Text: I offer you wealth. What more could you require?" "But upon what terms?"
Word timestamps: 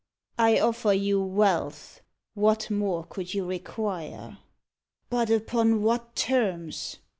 I 0.39 0.59
offer 0.59 0.93
you 0.93 1.21
wealth. 1.21 2.01
What 2.33 2.71
more 2.71 3.03
could 3.05 3.35
you 3.35 3.45
require?" 3.45 4.39
"But 5.11 5.29
upon 5.29 5.83
what 5.83 6.15
terms?" 6.15 6.97